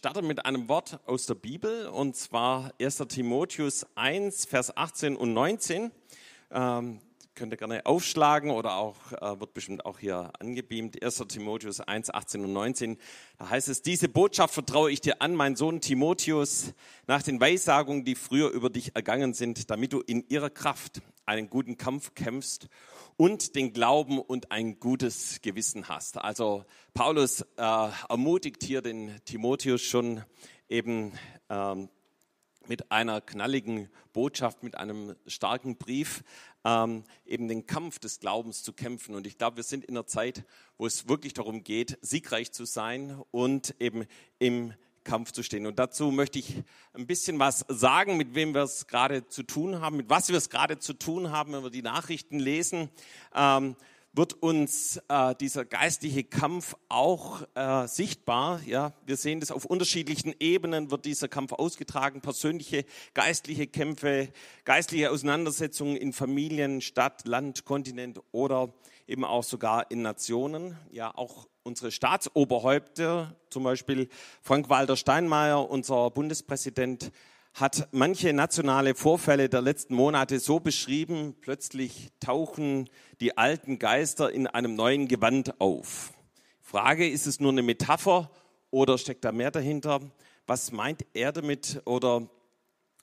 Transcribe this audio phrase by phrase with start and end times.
[0.00, 3.04] starte mit einem Wort aus der Bibel und zwar 1.
[3.06, 5.90] Timotheus 1, Vers 18 und 19.
[6.52, 7.00] Ähm,
[7.34, 11.04] könnt ihr gerne aufschlagen oder auch, äh, wird bestimmt auch hier angebeamt.
[11.04, 11.18] 1.
[11.28, 12.96] Timotheus 1, 18 und 19.
[13.36, 16.72] Da heißt es, diese Botschaft vertraue ich dir an, mein Sohn Timotheus,
[17.06, 21.50] nach den Weissagungen, die früher über dich ergangen sind, damit du in ihrer Kraft einen
[21.50, 22.68] guten Kampf kämpfst
[23.20, 26.16] und den Glauben und ein gutes Gewissen hast.
[26.16, 26.64] Also
[26.94, 30.24] Paulus äh, ermutigt hier den Timotheus schon
[30.70, 31.12] eben
[31.50, 31.90] ähm,
[32.66, 36.24] mit einer knalligen Botschaft, mit einem starken Brief,
[36.64, 39.14] ähm, eben den Kampf des Glaubens zu kämpfen.
[39.14, 40.46] Und ich glaube, wir sind in einer Zeit,
[40.78, 44.06] wo es wirklich darum geht, siegreich zu sein und eben
[44.38, 44.72] im
[45.04, 45.66] Kampf zu stehen.
[45.66, 49.80] Und dazu möchte ich ein bisschen was sagen, mit wem wir es gerade zu tun
[49.80, 52.90] haben, mit was wir es gerade zu tun haben, wenn wir die Nachrichten lesen.
[53.34, 53.76] Ähm,
[54.12, 58.60] wird uns äh, dieser geistliche Kampf auch äh, sichtbar.
[58.66, 62.20] Ja, wir sehen das auf unterschiedlichen Ebenen wird dieser Kampf ausgetragen.
[62.20, 62.84] Persönliche,
[63.14, 64.30] geistliche Kämpfe,
[64.64, 68.72] geistliche Auseinandersetzungen in Familien, Stadt, Land, Kontinent oder
[69.10, 70.78] eben auch sogar in Nationen.
[70.92, 74.08] Ja, auch unsere Staatsoberhäupter, zum Beispiel
[74.40, 77.10] Frank-Walter Steinmeier, unser Bundespräsident,
[77.52, 82.88] hat manche nationale Vorfälle der letzten Monate so beschrieben, plötzlich tauchen
[83.18, 86.12] die alten Geister in einem neuen Gewand auf.
[86.60, 88.30] Frage, ist es nur eine Metapher
[88.70, 90.00] oder steckt da mehr dahinter?
[90.46, 91.82] Was meint er damit?
[91.84, 92.28] Oder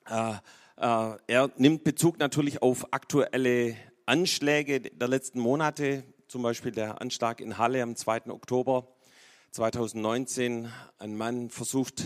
[0.10, 0.36] äh,
[0.78, 3.76] äh, er nimmt Bezug natürlich auf aktuelle
[4.08, 8.28] Anschläge der letzten Monate, zum Beispiel der Anschlag in Halle am 2.
[8.28, 8.88] Oktober
[9.52, 10.72] 2019.
[10.98, 12.06] Ein Mann versucht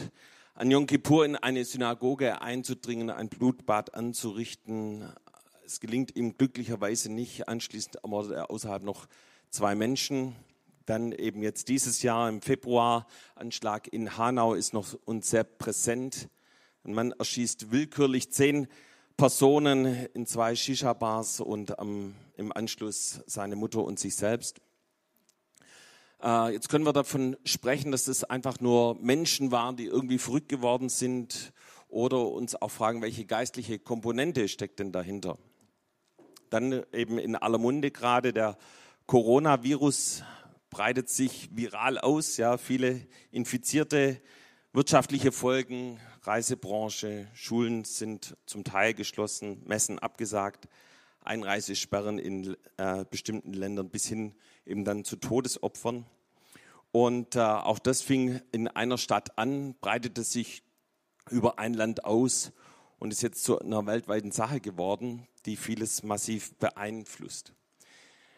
[0.55, 5.13] an Yom Kippur in eine Synagoge einzudringen, ein Blutbad anzurichten.
[5.63, 7.47] Es gelingt ihm glücklicherweise nicht.
[7.47, 9.05] Anschließend ermordet er außerhalb noch
[9.52, 10.35] zwei Menschen.
[10.88, 16.29] Dann eben jetzt dieses Jahr im Februar, Anschlag in Hanau ist noch uns sehr präsent.
[16.84, 18.67] Ein Mann erschießt willkürlich zehn
[19.22, 24.59] Personen in zwei Shisha-Bars und am, im Anschluss seine Mutter und sich selbst.
[26.24, 30.50] Äh, jetzt können wir davon sprechen, dass das einfach nur Menschen waren, die irgendwie verrückt
[30.50, 31.54] geworden sind
[31.88, 35.38] oder uns auch fragen, welche geistliche Komponente steckt denn dahinter.
[36.50, 38.58] Dann eben in aller Munde gerade der
[39.06, 40.24] Coronavirus
[40.72, 44.20] breitet sich viral aus, ja, viele Infizierte,
[44.74, 50.68] wirtschaftliche Folgen, Reisebranche, Schulen sind zum Teil geschlossen, Messen abgesagt,
[51.24, 54.34] Einreisesperren in äh, bestimmten Ländern bis hin
[54.66, 56.06] eben dann zu Todesopfern.
[56.92, 60.64] Und äh, auch das fing in einer Stadt an, breitete sich
[61.30, 62.52] über ein Land aus
[62.98, 67.53] und ist jetzt zu einer weltweiten Sache geworden, die vieles massiv beeinflusst.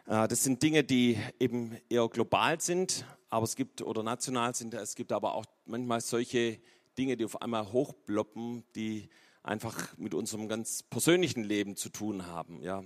[0.08, 4.76] Äh, das sind Dinge, die eben eher global sind, aber es gibt oder national sind.
[4.76, 6.60] Es gibt aber auch manchmal solche
[7.00, 9.10] Dinge, die auf einmal hochbloppen, die
[9.42, 12.62] einfach mit unserem ganz persönlichen Leben zu tun haben.
[12.62, 12.84] Ja,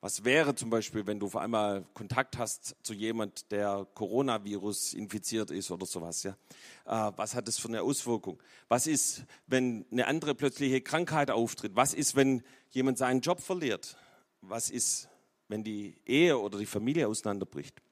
[0.00, 5.50] was wäre zum Beispiel, wenn du auf einmal Kontakt hast zu jemand, der Coronavirus infiziert
[5.50, 6.22] ist oder sowas?
[6.22, 6.36] Ja?
[6.84, 8.40] Äh, was hat das für eine Auswirkung?
[8.68, 11.74] Was ist, wenn eine andere plötzliche Krankheit auftritt?
[11.74, 13.96] Was ist, wenn jemand seinen Job verliert?
[14.42, 15.08] Was ist,
[15.48, 17.82] wenn die Ehe oder die Familie auseinanderbricht?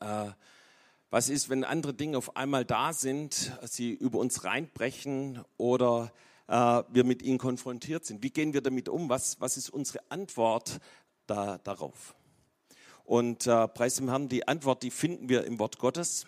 [0.00, 0.30] Äh,
[1.10, 6.12] was ist, wenn andere Dinge auf einmal da sind, sie über uns reinbrechen oder
[6.48, 8.22] äh, wir mit ihnen konfrontiert sind.
[8.22, 9.08] Wie gehen wir damit um?
[9.08, 10.80] Was, was ist unsere Antwort
[11.26, 12.14] da, darauf?
[13.04, 16.26] Und äh, preis dem Herrn, die Antwort, die finden wir im Wort Gottes.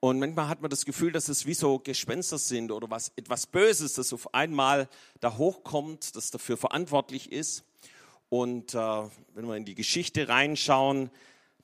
[0.00, 3.46] Und manchmal hat man das Gefühl, dass es wie so Gespenster sind oder was, etwas
[3.46, 4.86] Böses, das auf einmal
[5.20, 7.64] da hochkommt, das dafür verantwortlich ist.
[8.28, 11.08] Und äh, wenn wir in die Geschichte reinschauen,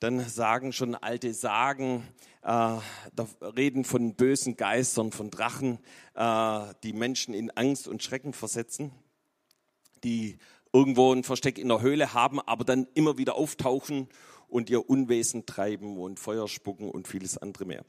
[0.01, 2.03] dann sagen schon alte Sagen,
[2.41, 5.77] äh, da reden von bösen Geistern, von Drachen,
[6.15, 8.91] äh, die Menschen in Angst und Schrecken versetzen,
[10.03, 10.39] die
[10.73, 14.09] irgendwo ein Versteck in der Höhle haben, aber dann immer wieder auftauchen
[14.47, 17.85] und ihr Unwesen treiben und Feuer spucken und vieles andere mehr.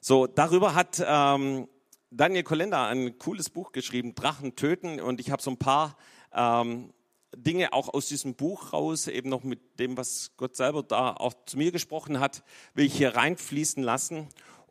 [0.00, 1.68] So, darüber hat ähm,
[2.10, 5.96] Daniel Kolenda ein cooles Buch geschrieben, Drachen töten, und ich habe so ein paar
[6.34, 6.92] ähm,
[7.36, 11.34] Dinge auch aus diesem Buch raus, eben noch mit dem, was Gott selber da auch
[11.46, 12.42] zu mir gesprochen hat,
[12.74, 14.28] will ich hier reinfließen lassen.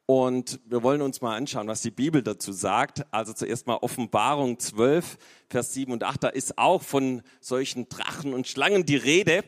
[0.07, 3.05] Und wir wollen uns mal anschauen, was die Bibel dazu sagt.
[3.11, 5.17] Also zuerst mal Offenbarung 12,
[5.49, 6.23] Vers 7 und 8.
[6.25, 9.43] Da ist auch von solchen Drachen und Schlangen die Rede.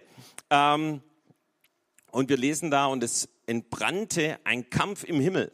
[0.49, 1.01] Ähm,
[2.11, 5.51] und wir lesen da, und es entbrannte ein Kampf im Himmel.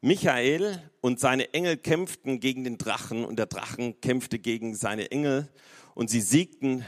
[0.00, 5.48] Michael und seine Engel kämpften gegen den Drachen und der Drachen kämpfte gegen seine Engel
[5.96, 6.84] und sie siegten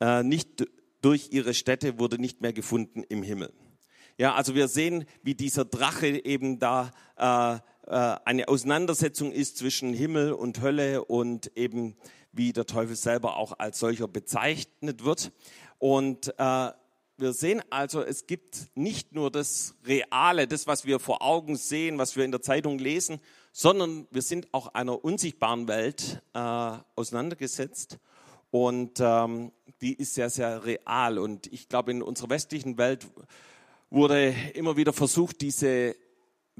[0.00, 0.66] äh, nicht
[1.00, 3.52] durch ihre Städte, wurde nicht mehr gefunden im Himmel.
[4.18, 7.54] Ja, also wir sehen, wie dieser Drache eben da äh,
[7.86, 11.96] äh, eine Auseinandersetzung ist zwischen Himmel und Hölle und eben
[12.32, 15.30] wie der Teufel selber auch als solcher bezeichnet wird.
[15.78, 16.72] Und äh,
[17.16, 21.96] wir sehen also, es gibt nicht nur das Reale, das, was wir vor Augen sehen,
[21.98, 23.20] was wir in der Zeitung lesen,
[23.52, 26.38] sondern wir sind auch einer unsichtbaren Welt äh,
[26.96, 27.98] auseinandergesetzt.
[28.50, 31.18] Und ähm, die ist sehr, sehr real.
[31.18, 33.06] Und ich glaube, in unserer westlichen Welt
[33.90, 35.94] wurde immer wieder versucht, diese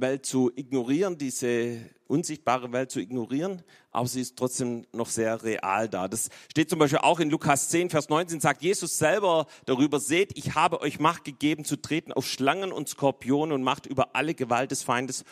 [0.00, 5.88] Welt zu ignorieren, diese unsichtbare Welt zu ignorieren, aber sie ist trotzdem noch sehr real
[5.88, 6.08] da.
[6.08, 10.36] Das steht zum Beispiel auch in Lukas 10, Vers 19, sagt Jesus selber darüber, seht,
[10.36, 14.34] ich habe euch Macht gegeben zu treten auf Schlangen und Skorpionen und Macht über alle
[14.34, 15.24] Gewalt des Feindes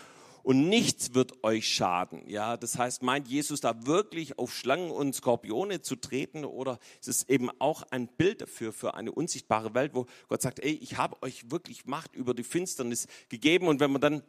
[0.47, 2.23] und nichts wird euch schaden.
[2.29, 7.09] Ja, das heißt, meint Jesus da wirklich auf Schlangen und Skorpione zu treten oder ist
[7.09, 10.99] es eben auch ein Bild dafür, für eine unsichtbare Welt, wo Gott sagt, ey, ich
[10.99, 14.23] habe euch wirklich Macht über die Finsternis gegeben und wenn man dann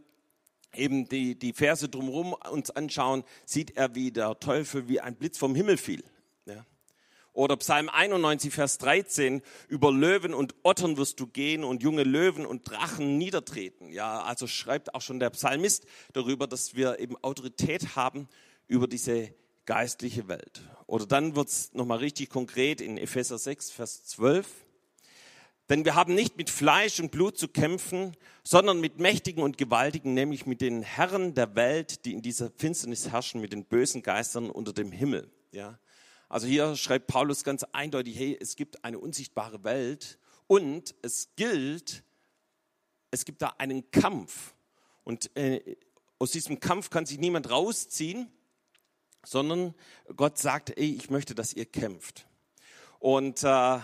[0.74, 5.38] eben die, die Verse drumherum uns anschauen, sieht er, wie der Teufel wie ein Blitz
[5.38, 6.04] vom Himmel fiel.
[6.48, 6.66] Ja.
[7.38, 12.48] Oder Psalm 91, Vers 13, über Löwen und Ottern wirst du gehen und junge Löwen
[12.48, 13.90] und Drachen niedertreten.
[13.90, 18.28] Ja, also schreibt auch schon der Psalmist darüber, dass wir eben Autorität haben
[18.68, 19.36] über diese
[19.68, 20.64] geistliche Welt.
[20.88, 24.48] Oder dann wird es nochmal richtig konkret in Epheser 6, Vers 12.
[25.70, 30.16] Denn wir haben nicht mit Fleisch und Blut zu kämpfen, sondern mit Mächtigen und Gewaltigen,
[30.16, 34.50] nämlich mit den Herren der Welt, die in dieser Finsternis herrschen, mit den bösen Geistern
[34.50, 35.30] unter dem Himmel.
[35.52, 35.78] Ja,
[36.30, 42.04] also hier schreibt Paulus ganz eindeutig, hey, es gibt eine unsichtbare Welt und es gilt,
[43.12, 44.54] es gibt da einen Kampf.
[45.04, 45.78] Und äh,
[46.20, 48.30] aus diesem Kampf kann sich niemand rausziehen,
[49.24, 49.74] sondern
[50.16, 52.28] Gott sagt, ey, ich möchte, dass ihr kämpft.
[53.00, 53.80] Und äh,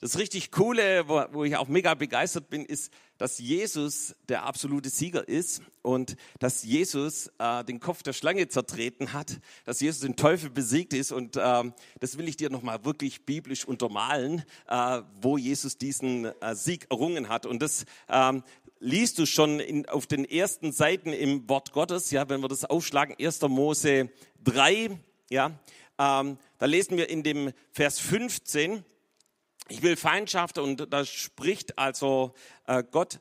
[0.00, 4.88] das richtig Coole, wo, wo ich auch mega begeistert bin, ist, dass Jesus der absolute
[4.88, 10.16] Sieger ist und dass Jesus äh, den Kopf der Schlange zertreten hat, dass Jesus den
[10.16, 15.38] Teufel besiegt ist und ähm, das will ich dir nochmal wirklich biblisch untermalen, äh, wo
[15.38, 17.46] Jesus diesen äh, Sieg errungen hat.
[17.46, 18.42] Und das ähm,
[18.80, 22.64] liest du schon in, auf den ersten Seiten im Wort Gottes, ja, wenn wir das
[22.64, 23.40] aufschlagen, 1.
[23.42, 24.10] Mose
[24.42, 24.98] 3,
[25.30, 25.60] ja,
[25.96, 28.84] ähm, da lesen wir in dem Vers 15,
[29.72, 32.34] ich will Feindschaft und da spricht also
[32.66, 33.20] äh, Gott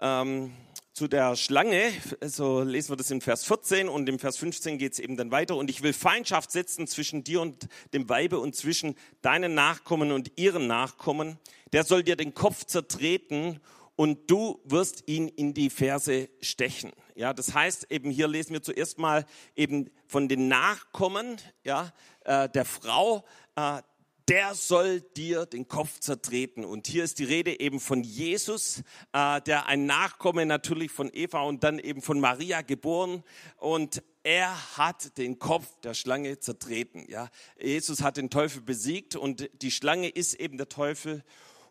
[0.00, 0.52] ähm,
[0.92, 1.92] zu der Schlange,
[2.22, 5.30] so lesen wir das in Vers 14 und im Vers 15 geht es eben dann
[5.30, 5.54] weiter.
[5.54, 10.32] Und ich will Feindschaft setzen zwischen dir und dem Weibe und zwischen deinen Nachkommen und
[10.36, 11.38] ihren Nachkommen.
[11.72, 13.60] Der soll dir den Kopf zertreten
[13.94, 16.90] und du wirst ihn in die Ferse stechen.
[17.14, 19.24] Ja, das heißt eben hier lesen wir zuerst mal
[19.54, 21.92] eben von den Nachkommen, ja,
[22.24, 23.24] äh, der Frau,
[23.54, 23.82] äh,
[24.28, 26.64] der soll dir den Kopf zertreten.
[26.64, 28.82] Und hier ist die Rede eben von Jesus,
[29.12, 33.22] äh, der ein Nachkomme natürlich von Eva und dann eben von Maria geboren.
[33.58, 37.04] Und er hat den Kopf der Schlange zertreten.
[37.08, 37.28] Ja,
[37.60, 41.22] Jesus hat den Teufel besiegt und die Schlange ist eben der Teufel.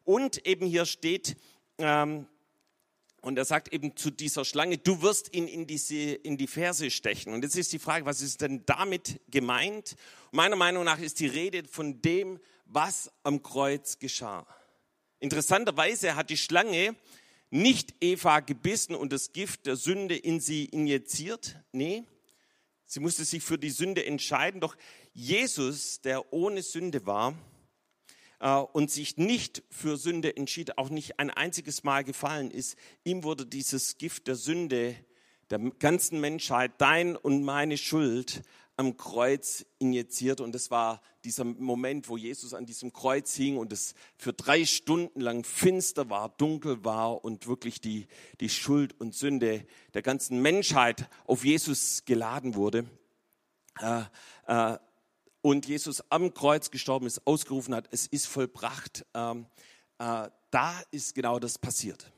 [0.03, 1.35] Und eben hier steht,
[1.79, 2.27] ähm,
[3.24, 6.92] und er sagt eben zu dieser Schlange, du wirst ihn in, diese, in die Ferse
[6.92, 7.34] stechen.
[7.34, 9.96] Und jetzt ist die Frage, was ist denn damit gemeint?
[10.31, 14.46] Meiner Meinung nach ist die Rede von dem, was am Kreuz geschah.
[15.20, 16.98] Interessanterweise hat die Schlange
[17.50, 21.56] nicht Eva gebissen und das Gift der Sünde in sie injiziert.
[21.72, 22.03] Nee,
[22.86, 24.60] sie musste sich für die Sünde entscheiden.
[24.60, 24.75] Doch
[25.13, 27.36] Jesus, der ohne Sünde war,
[28.43, 33.45] und sich nicht für Sünde entschied, auch nicht ein einziges Mal gefallen ist, ihm wurde
[33.45, 34.95] dieses Gift der Sünde
[35.50, 38.43] der ganzen Menschheit, dein und meine Schuld,
[38.75, 40.41] am Kreuz injiziert.
[40.41, 44.65] Und das war dieser Moment, wo Jesus an diesem Kreuz hing und es für drei
[44.65, 48.07] Stunden lang finster war, dunkel war und wirklich die,
[48.39, 52.85] die Schuld und Sünde der ganzen Menschheit auf Jesus geladen wurde.
[53.79, 54.03] Äh,
[54.47, 54.77] äh,
[55.43, 59.45] und Jesus am Kreuz gestorben ist, ausgerufen hat, es ist vollbracht, ähm,
[60.00, 62.12] äh, da ist genau das passiert.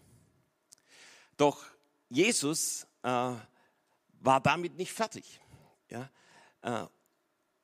[1.35, 1.65] Doch
[2.07, 5.41] Jesus äh, war damit nicht fertig.
[5.89, 6.09] Ja?
[6.61, 6.85] Äh,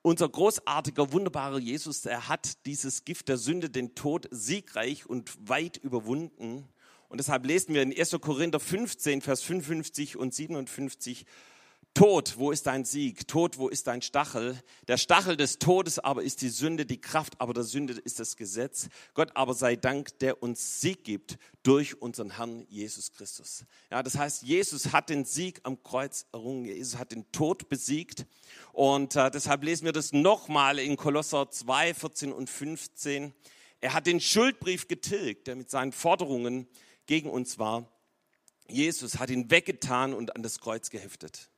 [0.02, 5.78] unser großartiger, wunderbarer Jesus, er hat dieses Gift der Sünde, den Tod, siegreich und weit
[5.78, 6.68] überwunden.
[7.08, 8.18] Und deshalb lesen wir in 1.
[8.20, 11.28] Korinther 15, Vers 55 und 57,
[11.94, 13.28] Tod, wo ist dein Sieg?
[13.28, 14.58] Tod, wo ist dein Stachel?
[14.88, 18.38] Der Stachel des Todes aber ist die Sünde, die Kraft aber der Sünde ist das
[18.38, 18.88] Gesetz.
[19.14, 23.66] Gott aber sei Dank, der uns Sieg gibt durch unseren Herrn Jesus Christus.
[23.92, 26.66] Ja, das heißt, Jesus hat den Sieg am Kreuz errungen.
[26.66, 28.26] Jesus hat den Tod besiegt.
[28.72, 33.34] Und äh, deshalb lesen wir das nochmal in Kolosser 2, 14 und 15.
[33.82, 36.68] Er hat den Schuldbrief getilgt, der mit seinen Forderungen
[37.06, 37.92] gegen uns war
[38.72, 41.51] Jesus hat ihn weggetan und an das Kreuz geheftet.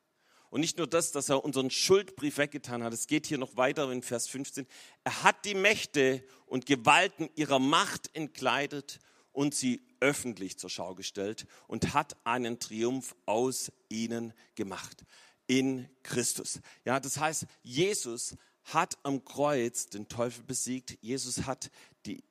[0.54, 3.92] Und nicht nur das, dass er unseren Schuldbrief weggetan hat, es geht hier noch weiter
[3.92, 4.68] in Vers 15.
[5.04, 9.00] Er hat die Mächte und Gewalten ihrer Macht entkleidet
[9.32, 15.06] und sie öffentlich zur Schau gestellt und hat einen Triumph aus ihnen gemacht.
[15.48, 16.60] In Christus.
[16.86, 21.00] Ja, das heißt, Jesus hat am Kreuz den Teufel besiegt.
[21.02, 21.72] Jesus hat
[22.06, 22.24] die,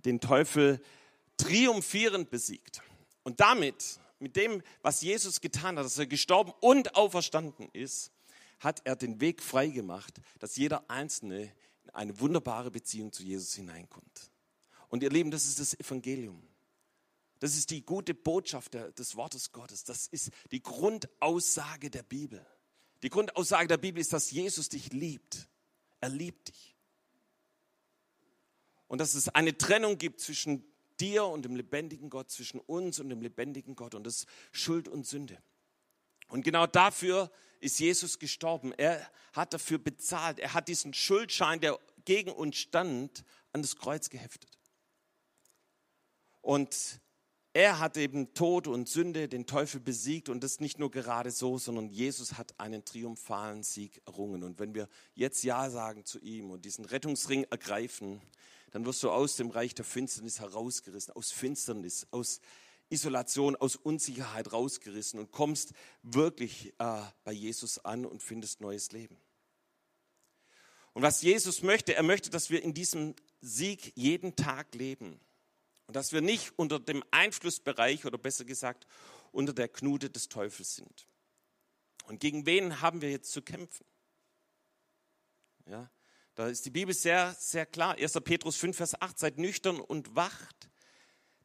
[0.00, 0.82] den Teufel
[1.36, 2.82] triumphierend besiegt.
[3.22, 8.12] Und damit mit dem, was Jesus getan hat, dass er gestorben und auferstanden ist,
[8.58, 11.52] hat er den Weg frei gemacht, dass jeder Einzelne
[11.84, 14.30] in eine wunderbare Beziehung zu Jesus hineinkommt.
[14.88, 16.42] Und ihr Lieben, das ist das Evangelium.
[17.38, 19.84] Das ist die gute Botschaft des Wortes Gottes.
[19.84, 22.44] Das ist die Grundaussage der Bibel.
[23.02, 25.48] Die Grundaussage der Bibel ist, dass Jesus dich liebt.
[26.00, 26.76] Er liebt dich.
[28.88, 30.64] Und dass es eine Trennung gibt zwischen
[31.00, 33.94] dir und dem lebendigen Gott, zwischen uns und dem lebendigen Gott.
[33.94, 35.38] Und das Schuld und Sünde.
[36.28, 38.72] Und genau dafür ist Jesus gestorben.
[38.72, 40.38] Er hat dafür bezahlt.
[40.38, 44.58] Er hat diesen Schuldschein, der gegen uns stand, an das Kreuz geheftet.
[46.40, 47.00] Und
[47.52, 51.58] er hat eben Tod und Sünde, den Teufel besiegt und das nicht nur gerade so,
[51.58, 54.44] sondern Jesus hat einen triumphalen Sieg errungen.
[54.44, 58.22] Und wenn wir jetzt Ja sagen zu ihm und diesen Rettungsring ergreifen,
[58.70, 62.40] dann wirst du aus dem Reich der Finsternis herausgerissen, aus Finsternis, aus
[62.90, 65.72] Isolation, aus Unsicherheit rausgerissen und kommst
[66.02, 69.16] wirklich äh, bei Jesus an und findest neues Leben.
[70.94, 75.20] Und was Jesus möchte, er möchte, dass wir in diesem Sieg jeden Tag leben
[75.86, 78.86] und dass wir nicht unter dem Einflussbereich oder besser gesagt
[79.32, 81.06] unter der Knute des Teufels sind.
[82.06, 83.84] Und gegen wen haben wir jetzt zu kämpfen?
[85.66, 85.90] Ja,
[86.38, 87.96] da ist die Bibel sehr, sehr klar.
[87.98, 88.12] 1.
[88.22, 90.70] Petrus 5, Vers 8, seid nüchtern und wacht,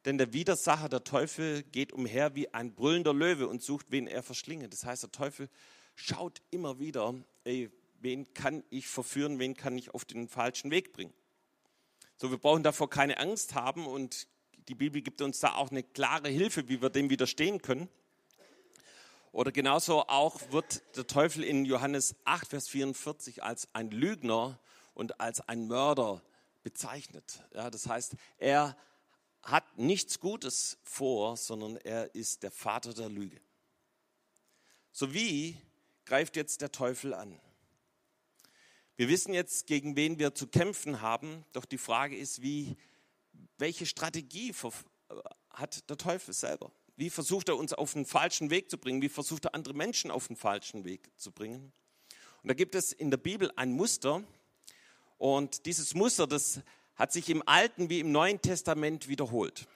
[0.04, 4.22] denn der Widersacher, der Teufel, geht umher wie ein brüllender Löwe und sucht, wen er
[4.22, 4.68] verschlinge.
[4.68, 5.48] Das heißt, der Teufel
[5.96, 7.72] schaut immer wieder, ey,
[8.02, 11.12] wen kann ich verführen, wen kann ich auf den falschen Weg bringen.
[12.16, 14.28] So, wir brauchen davor keine Angst haben und
[14.68, 17.88] die Bibel gibt uns da auch eine klare Hilfe, wie wir dem widerstehen können.
[19.32, 24.60] Oder genauso auch wird der Teufel in Johannes 8, Vers 44 als ein Lügner
[24.94, 26.22] und als ein Mörder
[26.62, 27.42] bezeichnet.
[27.52, 28.76] Ja, das heißt, er
[29.42, 33.40] hat nichts Gutes vor, sondern er ist der Vater der Lüge.
[34.92, 35.56] So wie
[36.06, 37.38] greift jetzt der Teufel an?
[38.96, 42.76] Wir wissen jetzt, gegen wen wir zu kämpfen haben, doch die Frage ist, wie,
[43.58, 44.54] welche Strategie
[45.50, 46.70] hat der Teufel selber?
[46.96, 49.02] Wie versucht er uns auf den falschen Weg zu bringen?
[49.02, 51.72] Wie versucht er andere Menschen auf den falschen Weg zu bringen?
[52.42, 54.22] Und da gibt es in der Bibel ein Muster,
[55.18, 56.60] und dieses Muster, das
[56.96, 59.66] hat sich im Alten wie im Neuen Testament wiederholt.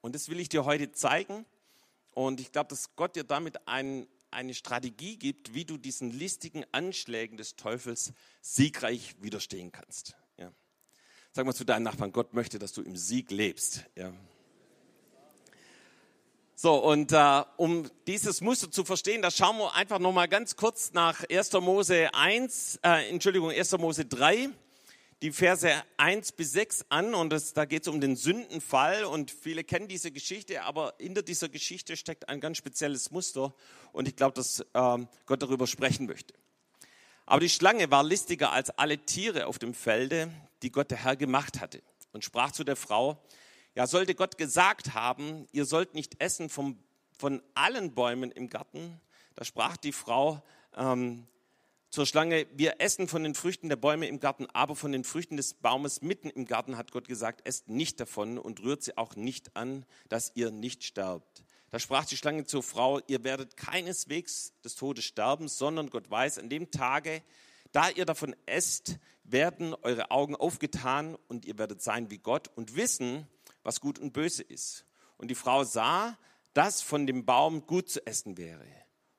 [0.00, 1.44] Und das will ich dir heute zeigen.
[2.12, 6.64] Und ich glaube, dass Gott dir damit ein, eine Strategie gibt, wie du diesen listigen
[6.72, 10.16] Anschlägen des Teufels siegreich widerstehen kannst.
[10.38, 10.52] Ja.
[11.32, 13.84] Sag mal zu deinen Nachbarn, Gott möchte, dass du im Sieg lebst.
[13.96, 14.12] Ja.
[16.58, 20.94] So, und äh, um dieses Muster zu verstehen, da schauen wir einfach nochmal ganz kurz
[20.94, 21.52] nach 1.
[21.52, 23.72] Mose 1, äh, Entschuldigung, 1.
[23.72, 24.48] Mose 3,
[25.20, 27.14] die Verse 1 bis 6 an.
[27.14, 29.04] Und das, da geht es um den Sündenfall.
[29.04, 33.54] Und viele kennen diese Geschichte, aber hinter dieser Geschichte steckt ein ganz spezielles Muster.
[33.92, 36.32] Und ich glaube, dass äh, Gott darüber sprechen möchte.
[37.26, 40.32] Aber die Schlange war listiger als alle Tiere auf dem Felde,
[40.62, 41.82] die Gott der Herr gemacht hatte.
[42.12, 43.22] Und sprach zu der Frau,
[43.76, 46.78] ja, sollte Gott gesagt haben, ihr sollt nicht essen vom,
[47.16, 49.00] von allen Bäumen im Garten,
[49.34, 50.42] da sprach die Frau
[50.74, 51.26] ähm,
[51.90, 55.36] zur Schlange, wir essen von den Früchten der Bäume im Garten, aber von den Früchten
[55.36, 59.14] des Baumes mitten im Garten hat Gott gesagt, esst nicht davon und rührt sie auch
[59.14, 61.44] nicht an, dass ihr nicht sterbt.
[61.70, 66.38] Da sprach die Schlange zur Frau, ihr werdet keineswegs des Todes sterben, sondern Gott weiß,
[66.38, 67.22] an dem Tage,
[67.72, 72.74] da ihr davon esst, werden eure Augen aufgetan und ihr werdet sein wie Gott und
[72.74, 73.26] wissen,
[73.66, 74.86] was gut und böse ist.
[75.16, 76.16] Und die Frau sah,
[76.54, 78.64] dass von dem Baum gut zu essen wäre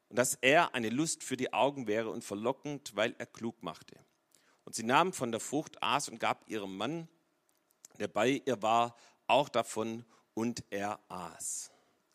[0.08, 4.00] und dass er eine Lust für die Augen wäre und verlockend, weil er klug machte.
[4.64, 7.10] Und sie nahm von der Frucht, aß und gab ihrem Mann,
[8.00, 8.96] der bei ihr war,
[9.28, 11.70] auch davon und er aß.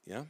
[0.07, 0.27] Ja?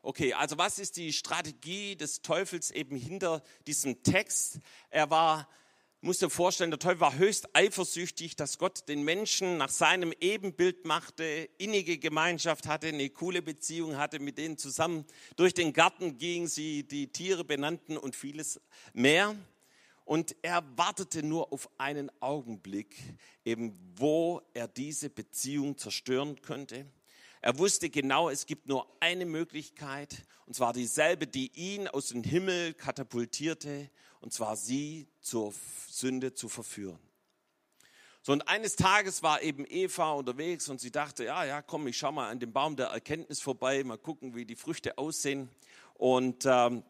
[0.00, 4.58] Okay, also was ist die Strategie des Teufels eben hinter diesem Text?
[4.88, 5.48] Er war
[6.02, 10.84] musst dir vorstellen, der Teufel war höchst eifersüchtig, dass Gott den Menschen nach seinem Ebenbild
[10.84, 15.04] machte, innige Gemeinschaft hatte, eine coole Beziehung hatte, mit denen zusammen
[15.36, 18.60] durch den Garten gingen, sie die Tiere benannten und vieles
[18.92, 19.36] mehr.
[20.04, 22.96] Und er wartete nur auf einen Augenblick,
[23.44, 26.84] eben wo er diese Beziehung zerstören könnte.
[27.40, 32.24] Er wusste genau, es gibt nur eine Möglichkeit, und zwar dieselbe, die ihn aus dem
[32.24, 33.88] Himmel katapultierte,
[34.22, 35.52] und zwar sie zur
[35.88, 36.98] Sünde zu verführen.
[38.22, 41.98] So, und eines Tages war eben Eva unterwegs und sie dachte, ja, ja, komm, ich
[41.98, 45.50] schau mal an dem Baum der Erkenntnis vorbei, mal gucken, wie die Früchte aussehen.
[45.94, 46.84] Und, ähm,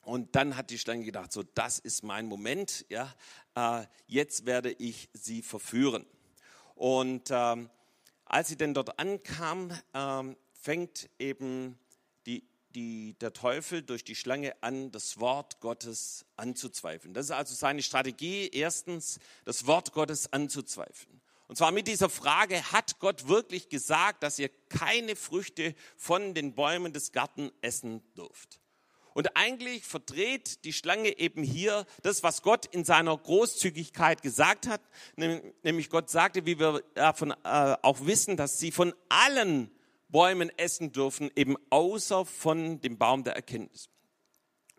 [0.00, 3.14] und dann hat die Schlange gedacht, so, das ist mein Moment, ja,
[3.54, 6.06] äh, jetzt werde ich sie verführen.
[6.74, 7.68] Und ähm,
[8.24, 11.78] als sie denn dort ankam, ähm, fängt eben
[12.78, 17.12] die, der Teufel durch die Schlange an, das Wort Gottes anzuzweifeln.
[17.12, 21.20] Das ist also seine Strategie, erstens das Wort Gottes anzuzweifeln.
[21.48, 26.54] Und zwar mit dieser Frage, hat Gott wirklich gesagt, dass ihr keine Früchte von den
[26.54, 28.60] Bäumen des Garten essen dürft?
[29.12, 34.82] Und eigentlich verdreht die Schlange eben hier das, was Gott in seiner Großzügigkeit gesagt hat.
[35.16, 39.72] Nämlich Gott sagte, wie wir davon äh, auch wissen, dass sie von allen
[40.08, 43.88] Bäumen essen dürfen, eben außer von dem Baum der Erkenntnis.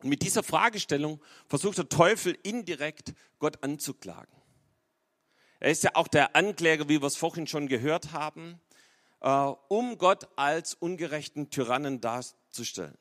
[0.02, 4.34] Und mit dieser Fragestellung versucht der Teufel indirekt Gott anzuklagen.
[5.60, 8.62] Er ist ja auch der Ankläger, wie wir es vorhin schon gehört haben,
[9.22, 9.30] äh,
[9.68, 12.98] um Gott als ungerechten Tyrannen darzustellen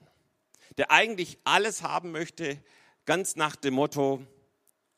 [0.79, 2.63] der eigentlich alles haben möchte,
[3.05, 4.25] ganz nach dem Motto,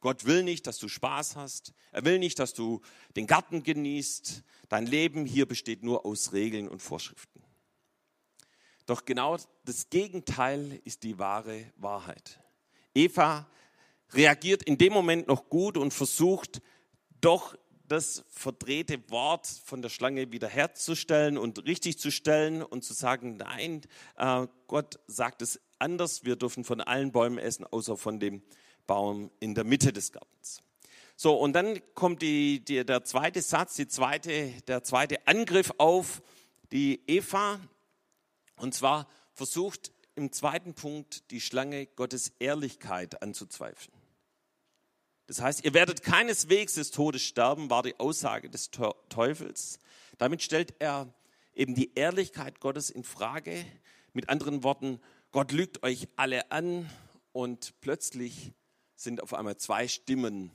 [0.01, 1.73] Gott will nicht, dass du Spaß hast.
[1.93, 2.81] Er will nicht, dass du
[3.17, 4.43] den Garten genießt.
[4.69, 7.43] Dein Leben hier besteht nur aus Regeln und Vorschriften.
[8.87, 12.41] Doch genau das Gegenteil ist die wahre Wahrheit.
[12.95, 13.47] Eva
[14.13, 16.61] reagiert in dem Moment noch gut und versucht
[17.21, 23.37] doch das verdrehte Wort von der Schlange wiederherzustellen und richtig zu stellen und zu sagen,
[23.37, 23.83] nein,
[24.17, 28.43] äh, Gott sagt es anders, wir dürfen von allen Bäumen essen, außer von dem
[28.91, 30.63] Baum in der Mitte des Gartens.
[31.15, 36.21] So, und dann kommt die, die, der zweite Satz, die zweite, der zweite Angriff auf
[36.73, 37.61] die Eva.
[38.57, 43.97] Und zwar versucht im zweiten Punkt die Schlange Gottes Ehrlichkeit anzuzweifeln.
[45.29, 48.73] Das heißt, ihr werdet keineswegs des Todes sterben, war die Aussage des
[49.09, 49.79] Teufels.
[50.19, 51.15] Damit stellt er
[51.55, 53.65] eben die Ehrlichkeit Gottes in Frage.
[54.15, 55.01] Mit anderen Worten,
[55.31, 56.91] Gott lügt euch alle an
[57.31, 58.53] und plötzlich
[59.01, 60.51] sind auf einmal zwei Stimmen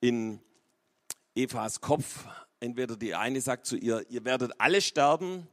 [0.00, 0.40] in
[1.34, 2.24] Evas Kopf.
[2.58, 5.46] Entweder die eine sagt zu ihr, ihr werdet alle sterben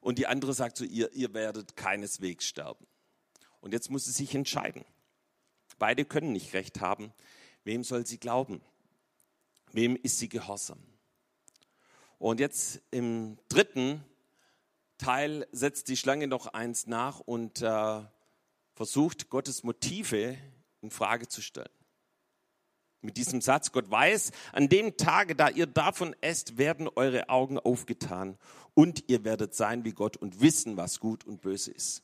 [0.00, 2.84] und die andere sagt zu ihr, ihr werdet keineswegs sterben.
[3.60, 4.84] Und jetzt muss sie sich entscheiden.
[5.78, 7.12] Beide können nicht recht haben.
[7.62, 8.60] Wem soll sie glauben?
[9.70, 10.80] Wem ist sie gehorsam?
[12.18, 14.02] Und jetzt im dritten
[14.98, 18.02] Teil setzt die Schlange noch eins nach und äh,
[18.72, 20.36] versucht, Gottes Motive
[20.80, 21.70] in Frage zu stellen.
[23.04, 27.58] Mit diesem Satz, Gott weiß, an dem Tage, da ihr davon esst, werden eure Augen
[27.58, 28.38] aufgetan
[28.72, 32.02] und ihr werdet sein wie Gott und wissen, was gut und böse ist.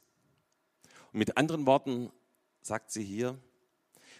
[1.12, 2.12] Und mit anderen Worten
[2.60, 3.38] sagt sie hier,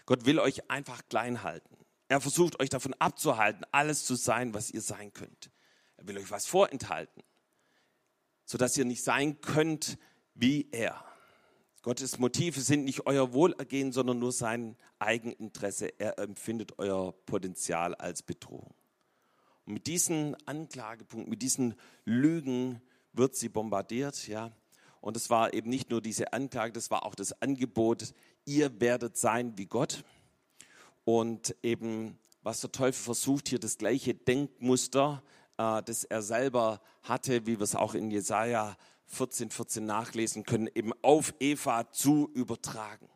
[0.07, 1.77] Gott will euch einfach klein halten.
[2.07, 5.51] Er versucht euch davon abzuhalten, alles zu sein, was ihr sein könnt.
[5.97, 7.21] Er will euch was vorenthalten,
[8.43, 9.99] sodass ihr nicht sein könnt
[10.33, 11.10] wie er.
[11.83, 15.87] Gottes Motive sind nicht euer Wohlergehen, sondern nur sein Eigeninteresse.
[15.99, 18.75] Er empfindet euer Potenzial als Bedrohung.
[19.65, 21.73] Und mit diesen Anklagepunkten, mit diesen
[22.05, 22.81] Lügen
[23.13, 24.51] wird sie bombardiert, ja.
[25.01, 28.13] Und es war eben nicht nur diese Anklage, das war auch das Angebot,
[28.45, 30.03] ihr werdet sein wie Gott.
[31.03, 35.23] Und eben, was der Teufel versucht, hier das gleiche Denkmuster,
[35.57, 38.77] äh, das er selber hatte, wie wir es auch in Jesaja
[39.11, 43.09] 14, 14 nachlesen können, eben auf Eva zu übertragen.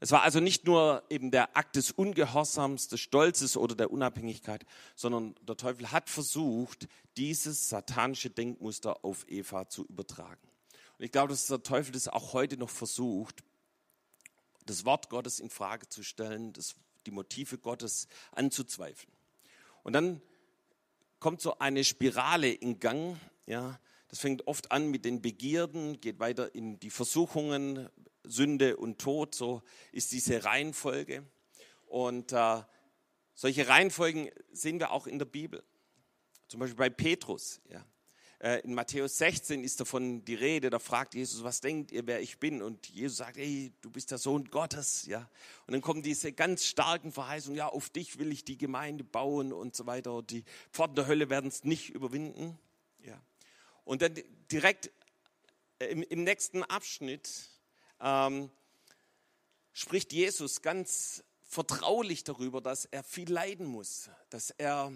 [0.00, 4.66] Es war also nicht nur eben der Akt des Ungehorsams, des Stolzes oder der Unabhängigkeit,
[4.94, 10.46] sondern der Teufel hat versucht, dieses satanische Denkmuster auf Eva zu übertragen.
[10.98, 13.42] Und ich glaube, dass der Teufel das auch heute noch versucht,
[14.66, 16.74] das Wort Gottes in Frage zu stellen, das,
[17.06, 19.12] die Motive Gottes anzuzweifeln.
[19.84, 20.20] Und dann
[21.18, 23.18] kommt so eine Spirale in Gang.
[23.46, 23.78] Ja,
[24.14, 27.88] das fängt oft an mit den Begierden, geht weiter in die Versuchungen,
[28.22, 29.34] Sünde und Tod.
[29.34, 31.24] So ist diese Reihenfolge.
[31.86, 32.62] Und äh,
[33.34, 35.64] solche Reihenfolgen sehen wir auch in der Bibel.
[36.46, 37.60] Zum Beispiel bei Petrus.
[37.68, 37.84] Ja.
[38.38, 42.20] Äh, in Matthäus 16 ist davon die Rede, da fragt Jesus, was denkt ihr, wer
[42.20, 42.62] ich bin?
[42.62, 45.28] Und Jesus sagt, hey, du bist der Sohn Gottes, ja.
[45.66, 49.52] Und dann kommen diese ganz starken Verheißungen, ja, auf dich will ich die Gemeinde bauen
[49.52, 50.22] und so weiter.
[50.22, 52.56] Die Pforten der Hölle werden es nicht überwinden,
[53.04, 53.20] ja.
[53.84, 54.14] Und dann
[54.50, 54.90] direkt
[55.78, 57.30] äh, im, im nächsten Abschnitt
[58.00, 58.50] ähm,
[59.72, 64.92] spricht Jesus ganz vertraulich darüber, dass er viel leiden muss, dass er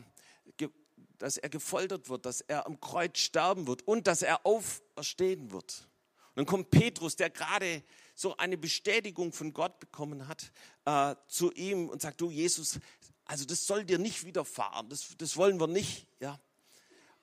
[1.18, 5.88] dass er gefoltert wird, dass er am Kreuz sterben wird und dass er auferstehen wird.
[6.28, 7.82] Und dann kommt Petrus, der gerade
[8.14, 10.52] so eine Bestätigung von Gott bekommen hat,
[10.84, 12.78] äh, zu ihm und sagt, du Jesus,
[13.24, 16.06] also das soll dir nicht widerfahren, das, das wollen wir nicht.
[16.20, 16.40] Ja?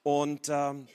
[0.03, 0.87] Und, ähm,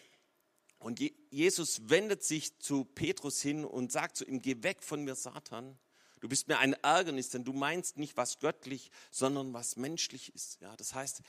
[0.80, 0.98] und
[1.30, 5.78] Jesus wendet sich zu Petrus hin und sagt zu ihm, geh weg von mir, Satan.
[6.20, 10.58] Du bist mir ein Ärgernis, denn du meinst nicht, was göttlich, sondern was menschlich ist.
[10.60, 11.20] Ja, das heißt,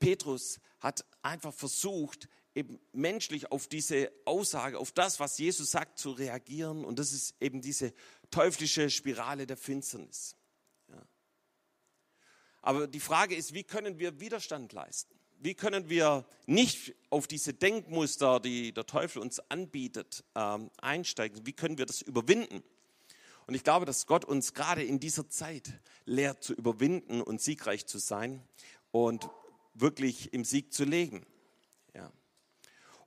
[0.00, 6.10] Petrus hat einfach versucht, eben menschlich auf diese Aussage, auf das, was Jesus sagt, zu
[6.10, 6.84] reagieren.
[6.84, 7.94] Und das ist eben diese
[8.30, 10.36] teuflische Spirale der Finsternis.
[10.88, 11.02] Ja.
[12.60, 15.19] Aber die Frage ist, wie können wir Widerstand leisten?
[15.42, 21.46] Wie können wir nicht auf diese Denkmuster, die der Teufel uns anbietet, ähm, einsteigen?
[21.46, 22.62] Wie können wir das überwinden?
[23.46, 25.72] Und ich glaube, dass Gott uns gerade in dieser Zeit
[26.04, 28.42] lehrt zu überwinden und siegreich zu sein
[28.90, 29.30] und
[29.72, 31.24] wirklich im Sieg zu leben.
[31.94, 32.12] Ja.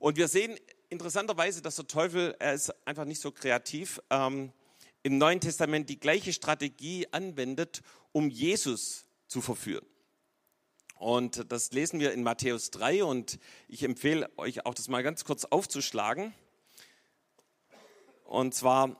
[0.00, 4.52] Und wir sehen interessanterweise, dass der Teufel, er ist einfach nicht so kreativ, ähm,
[5.04, 9.86] im Neuen Testament die gleiche Strategie anwendet, um Jesus zu verführen.
[10.94, 15.24] Und das lesen wir in Matthäus 3 und ich empfehle euch auch das mal ganz
[15.24, 16.32] kurz aufzuschlagen.
[18.24, 18.96] Und zwar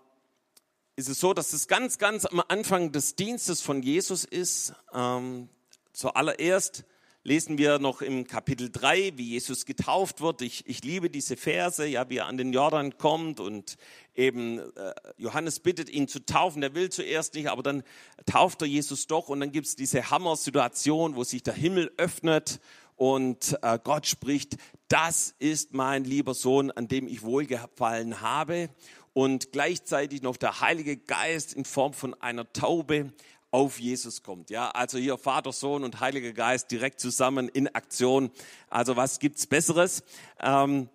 [0.97, 4.75] ist es so, dass es ganz, ganz am Anfang des Dienstes von Jesus ist.
[4.93, 5.49] Ähm,
[5.93, 6.85] zuallererst
[7.25, 10.43] lesen wir noch im Kapitel 3, wie Jesus getauft wird.
[10.43, 13.77] Ich, ich liebe diese Verse, ja, wie er an den Jordan kommt und
[14.15, 16.61] eben äh, Johannes bittet ihn zu taufen.
[16.61, 17.83] Der will zuerst nicht, aber dann
[18.27, 22.61] tauft er Jesus doch und dann gibt es diese Hammer-Situation, wo sich der Himmel öffnet
[22.97, 24.57] und äh, Gott spricht,
[24.89, 28.69] das ist mein lieber Sohn, an dem ich wohlgefallen habe
[29.15, 33.13] und gleichzeitig noch der Heilige Geist in Form von einer Taube
[33.55, 34.51] auf Jesus kommt.
[34.51, 38.33] Ja, also hier Vater, Sohn und Heiliger Geist direkt zusammen in Aktion.
[38.69, 40.03] Also was gibt's Besseres?
[40.41, 40.89] Ähm,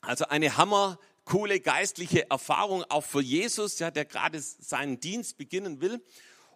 [0.00, 5.82] also eine hammer coole geistliche Erfahrung auch für Jesus, ja, der gerade seinen Dienst beginnen
[5.82, 6.02] will.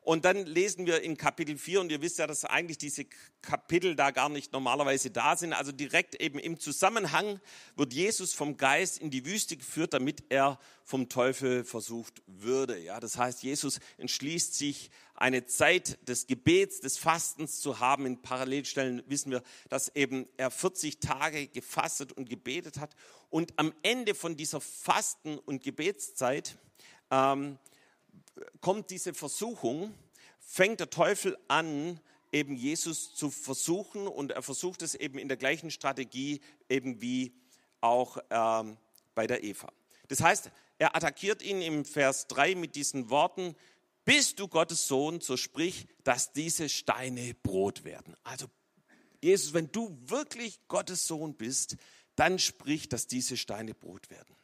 [0.08, 3.04] Und dann lesen wir in Kapitel 4, und ihr wisst ja, dass eigentlich diese
[3.42, 5.52] Kapitel da gar nicht normalerweise da sind.
[5.52, 7.40] Also direkt eben im Zusammenhang
[7.76, 12.78] wird Jesus vom Geist in die Wüste geführt, damit er vom Teufel versucht würde.
[12.78, 18.06] Ja, das heißt, Jesus entschließt sich, eine Zeit des Gebets, des Fastens zu haben.
[18.06, 22.96] In Parallelstellen wissen wir, dass eben er 40 Tage gefastet und gebetet hat.
[23.28, 26.56] Und am Ende von dieser Fasten- und Gebetszeit
[27.10, 27.58] ähm,
[28.60, 29.94] kommt diese Versuchung,
[30.40, 32.00] fängt der Teufel an,
[32.32, 37.32] eben Jesus zu versuchen und er versucht es eben in der gleichen Strategie eben wie
[37.80, 38.76] auch ähm,
[39.14, 39.72] bei der Eva.
[40.08, 43.54] Das heißt, er attackiert ihn im Vers 3 mit diesen Worten,
[44.04, 48.16] bist du Gottes Sohn, so sprich, dass diese Steine Brot werden.
[48.24, 48.46] Also
[49.22, 51.76] Jesus, wenn du wirklich Gottes Sohn bist,
[52.16, 54.34] dann sprich, dass diese Steine Brot werden.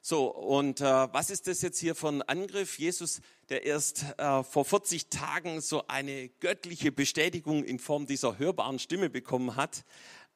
[0.00, 2.78] So, und äh, was ist das jetzt hier für ein Angriff?
[2.78, 8.78] Jesus, der erst äh, vor 40 Tagen so eine göttliche Bestätigung in Form dieser hörbaren
[8.78, 9.84] Stimme bekommen hat.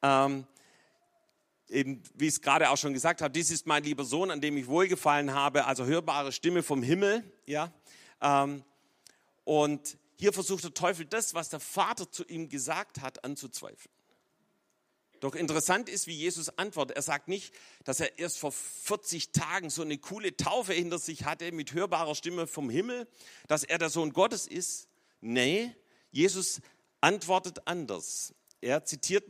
[0.01, 0.45] Ähm,
[1.69, 4.41] eben, wie ich es gerade auch schon gesagt habe, dies ist mein lieber Sohn, an
[4.41, 7.23] dem ich wohlgefallen habe, also hörbare Stimme vom Himmel.
[7.45, 7.73] Ja?
[8.21, 8.63] Ähm,
[9.45, 13.93] und hier versucht der Teufel das, was der Vater zu ihm gesagt hat, anzuzweifeln.
[15.23, 16.97] Doch interessant ist, wie Jesus antwortet.
[16.97, 17.55] Er sagt nicht,
[17.85, 22.13] dass er erst vor 40 Tagen so eine coole Taufe hinter sich hatte mit hörbarer
[22.13, 23.07] Stimme vom Himmel,
[23.47, 24.89] dass er der Sohn Gottes ist.
[25.21, 25.73] Nee,
[26.11, 26.59] Jesus
[26.99, 28.35] antwortet anders.
[28.59, 29.29] Er zitiert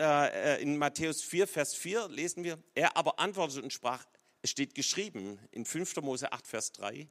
[0.00, 4.06] äh, in Matthäus 4, Vers 4, lesen wir, er aber antwortete und sprach,
[4.40, 5.96] es steht geschrieben in 5.
[5.96, 7.10] Mose 8, Vers 3,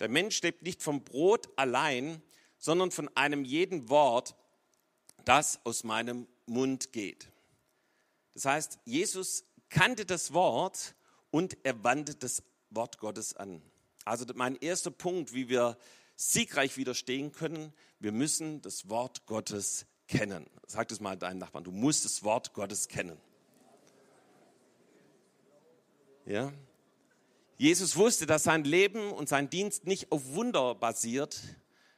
[0.00, 2.22] der Mensch lebt nicht vom Brot allein,
[2.56, 4.34] sondern von einem jeden Wort,
[5.26, 7.28] das aus meinem Mund geht.
[8.36, 10.94] Das heißt, Jesus kannte das Wort
[11.30, 13.62] und er wandte das Wort Gottes an.
[14.04, 15.78] Also mein erster Punkt, wie wir
[16.16, 20.44] siegreich widerstehen können, wir müssen das Wort Gottes kennen.
[20.66, 23.18] Sag das mal deinem Nachbarn, du musst das Wort Gottes kennen.
[26.26, 26.52] Ja?
[27.56, 31.40] Jesus wusste, dass sein Leben und sein Dienst nicht auf Wunder basiert,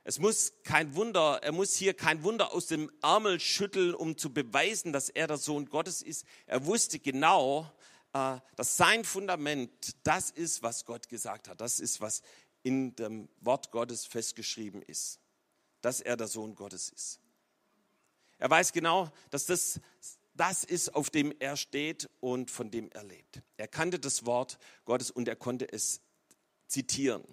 [0.09, 4.33] es muss kein Wunder, er muss hier kein Wunder aus dem Ärmel schütteln, um zu
[4.33, 6.25] beweisen, dass er der Sohn Gottes ist.
[6.47, 7.71] Er wusste genau,
[8.15, 9.71] äh, dass sein Fundament
[10.05, 11.61] das ist, was Gott gesagt hat.
[11.61, 12.23] Das ist, was
[12.63, 15.21] in dem Wort Gottes festgeschrieben ist,
[15.83, 17.21] dass er der Sohn Gottes ist.
[18.39, 19.79] Er weiß genau, dass das
[20.33, 23.43] das ist, auf dem er steht und von dem er lebt.
[23.59, 26.01] Er kannte das Wort Gottes und er konnte es
[26.67, 27.25] zitieren.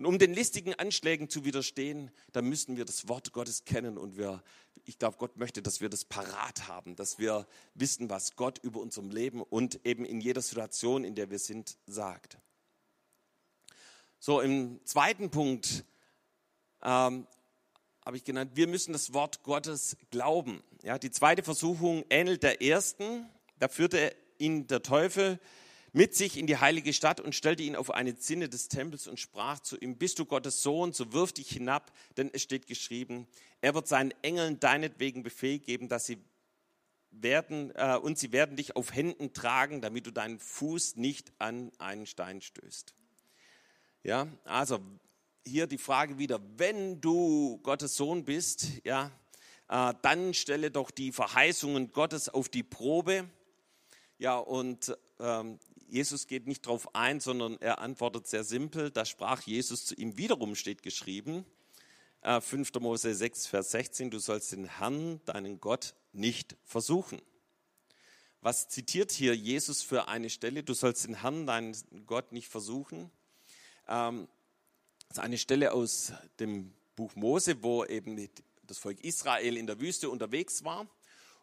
[0.00, 3.98] Und um den listigen Anschlägen zu widerstehen, da müssen wir das Wort Gottes kennen.
[3.98, 4.42] Und wir,
[4.86, 8.80] ich glaube, Gott möchte, dass wir das parat haben, dass wir wissen, was Gott über
[8.80, 12.38] unserem Leben und eben in jeder Situation, in der wir sind, sagt.
[14.20, 15.84] So, im zweiten Punkt
[16.82, 17.26] ähm,
[18.02, 20.62] habe ich genannt, wir müssen das Wort Gottes glauben.
[20.82, 23.28] Ja, die zweite Versuchung ähnelt der ersten.
[23.58, 25.38] Da führte ihn der Teufel
[25.92, 29.18] mit sich in die heilige Stadt und stellte ihn auf eine Zinne des Tempels und
[29.18, 33.26] sprach zu ihm, bist du Gottes Sohn, so wirf dich hinab, denn es steht geschrieben,
[33.60, 36.18] er wird seinen Engeln deinetwegen Befehl geben, dass sie
[37.10, 41.72] werden, äh, und sie werden dich auf Händen tragen, damit du deinen Fuß nicht an
[41.78, 42.94] einen Stein stößt.
[44.02, 44.80] Ja, also
[45.44, 49.10] hier die Frage wieder, wenn du Gottes Sohn bist, ja,
[49.68, 53.28] äh, dann stelle doch die Verheißungen Gottes auf die Probe.
[54.18, 55.58] Ja, und ähm,
[55.90, 58.90] Jesus geht nicht darauf ein, sondern er antwortet sehr simpel.
[58.90, 61.44] Da sprach Jesus zu ihm wiederum, steht geschrieben,
[62.22, 62.74] 5.
[62.74, 67.20] Äh, Mose 6, Vers 16, du sollst den Herrn, deinen Gott, nicht versuchen.
[68.40, 70.62] Was zitiert hier Jesus für eine Stelle?
[70.62, 71.74] Du sollst den Herrn, deinen
[72.06, 73.10] Gott, nicht versuchen.
[73.88, 74.28] Ähm,
[75.08, 78.28] das ist eine Stelle aus dem Buch Mose, wo eben
[78.64, 80.86] das Volk Israel in der Wüste unterwegs war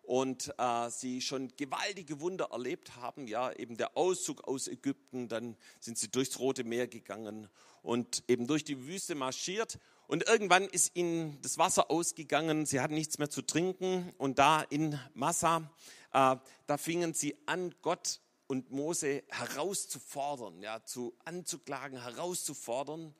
[0.07, 5.57] und äh, sie schon gewaltige Wunder erlebt haben, ja, eben der Auszug aus Ägypten, dann
[5.81, 7.49] sind sie durchs Rote Meer gegangen
[7.81, 9.79] und eben durch die Wüste marschiert.
[10.07, 14.13] Und irgendwann ist ihnen das Wasser ausgegangen, sie hatten nichts mehr zu trinken.
[14.17, 15.69] Und da in Massa,
[16.13, 23.13] äh, da fingen sie an, Gott und Mose herauszufordern, ja, zu anzuklagen, herauszufordern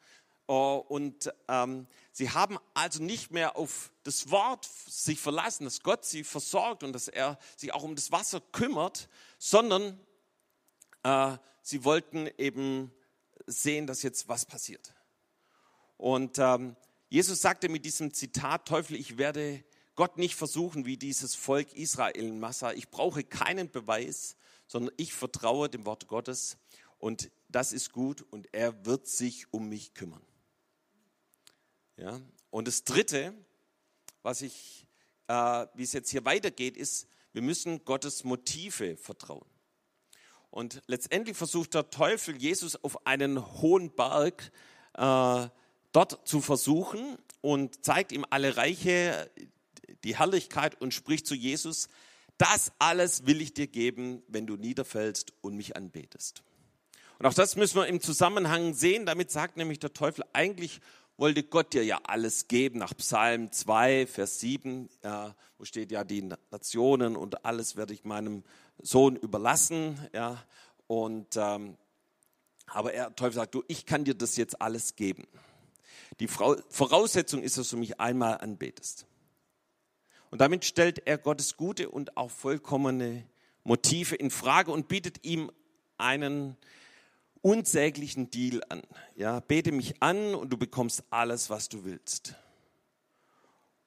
[0.48, 6.24] und ähm, sie haben also nicht mehr auf das Wort sich verlassen, dass Gott sie
[6.24, 10.00] versorgt und dass er sich auch um das Wasser kümmert, sondern
[11.04, 12.92] äh, sie wollten eben
[13.46, 14.94] sehen, dass jetzt was passiert.
[15.98, 16.76] Und ähm,
[17.10, 19.64] Jesus sagte mit diesem Zitat, Teufel, ich werde
[19.96, 22.72] Gott nicht versuchen wie dieses Volk Israel in Massa.
[22.72, 24.36] Ich brauche keinen Beweis,
[24.68, 26.58] sondern ich vertraue dem Wort Gottes
[27.00, 30.22] und das ist gut und er wird sich um mich kümmern.
[31.98, 32.20] Ja?
[32.50, 33.34] Und das Dritte,
[34.24, 34.88] was ich,
[35.28, 39.46] äh, wie es jetzt hier weitergeht, ist, wir müssen Gottes Motive vertrauen.
[40.50, 44.52] Und letztendlich versucht der Teufel, Jesus auf einen hohen Berg
[44.94, 45.48] äh,
[45.92, 49.30] dort zu versuchen und zeigt ihm alle Reiche,
[50.04, 51.90] die Herrlichkeit und spricht zu Jesus,
[52.38, 56.44] das alles will ich dir geben, wenn du niederfällst und mich anbetest.
[57.20, 59.08] Und auch das müssen wir im Zusammenhang sehen.
[59.08, 60.82] Damit sagt nämlich der Teufel eigentlich,
[61.18, 62.80] wollte Gott dir ja alles geben.
[62.80, 68.04] Nach Psalm 2, Vers 7, ja, wo steht ja, die Nationen und alles werde ich
[68.04, 68.44] meinem
[68.78, 70.00] Sohn überlassen.
[70.14, 70.44] Ja,
[70.86, 71.76] und, ähm,
[72.68, 75.28] aber er, Teufel sagt, du, ich kann dir das jetzt alles geben.
[76.20, 79.06] Die Voraussetzung ist, dass du mich einmal anbetest.
[80.30, 83.24] Und damit stellt er Gottes gute und auch vollkommene
[83.64, 85.52] Motive in Frage und bietet ihm
[85.98, 86.58] einen
[87.48, 88.82] unsäglichen Deal an.
[89.16, 92.36] Ja, bete mich an und du bekommst alles, was du willst.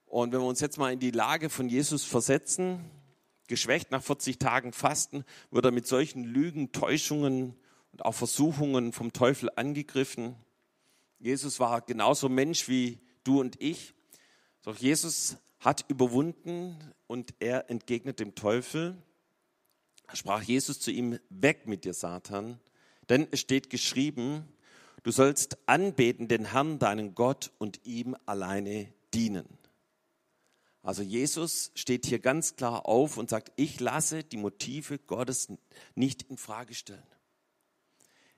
[0.06, 2.90] Und wenn wir uns jetzt mal in die Lage von Jesus versetzen,
[3.48, 7.54] geschwächt nach 40 Tagen Fasten, wird er mit solchen Lügen, Täuschungen
[7.92, 10.36] und auch Versuchungen vom Teufel angegriffen.
[11.18, 13.92] Jesus war genauso Mensch wie du und ich.
[14.62, 18.96] Doch Jesus hat überwunden und er entgegnet dem Teufel.
[20.08, 22.58] Da sprach Jesus zu ihm, weg mit dir, Satan,
[23.10, 24.48] denn es steht geschrieben,
[25.02, 29.58] du sollst anbeten den Herrn, deinen Gott, und ihm alleine dienen.
[30.82, 35.48] Also Jesus steht hier ganz klar auf und sagt, ich lasse die Motive Gottes
[35.94, 37.02] nicht in Frage stellen.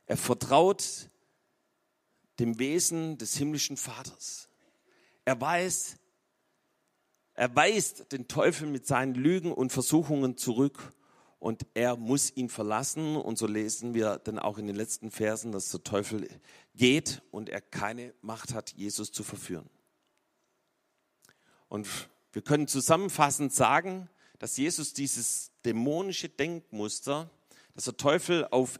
[0.06, 1.08] Er vertraut
[2.40, 4.48] dem Wesen des himmlischen Vaters.
[5.24, 5.96] Er weiß,
[7.34, 10.92] er weist den Teufel mit seinen Lügen und Versuchungen zurück
[11.42, 13.16] und er muss ihn verlassen.
[13.16, 16.28] Und so lesen wir dann auch in den letzten Versen, dass der Teufel
[16.76, 19.68] geht und er keine Macht hat, Jesus zu verführen.
[21.68, 21.88] Und
[22.30, 27.28] wir können zusammenfassend sagen, dass Jesus dieses dämonische Denkmuster,
[27.74, 28.78] dass der Teufel auf,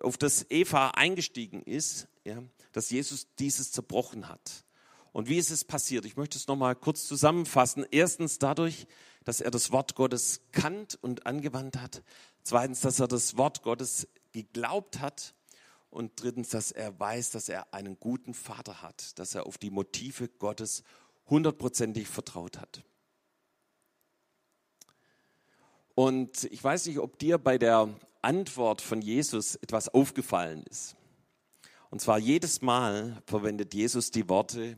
[0.00, 2.42] auf das Eva eingestiegen ist, ja,
[2.72, 4.64] dass Jesus dieses zerbrochen hat.
[5.12, 6.06] Und wie ist es passiert?
[6.06, 7.84] Ich möchte es nochmal kurz zusammenfassen.
[7.90, 8.86] Erstens dadurch,
[9.24, 12.02] dass er das Wort Gottes kannt und angewandt hat.
[12.42, 15.34] Zweitens, dass er das Wort Gottes geglaubt hat.
[15.90, 19.70] Und drittens, dass er weiß, dass er einen guten Vater hat, dass er auf die
[19.70, 20.84] Motive Gottes
[21.28, 22.84] hundertprozentig vertraut hat.
[25.96, 27.88] Und ich weiß nicht, ob dir bei der
[28.22, 30.96] Antwort von Jesus etwas aufgefallen ist.
[31.90, 34.76] Und zwar jedes Mal verwendet Jesus die Worte,